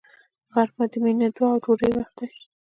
[0.53, 2.27] غرمه د مینې، دعا او ډوډۍ وخت دی